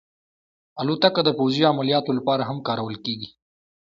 [0.81, 3.29] الوتکه د پوځي عملیاتو لپاره هم کارول کېږي.